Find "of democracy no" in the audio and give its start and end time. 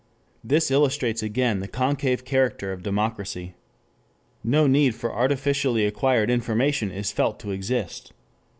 2.71-4.65